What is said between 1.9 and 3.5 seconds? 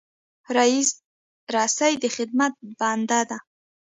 د خدمت بنده ده.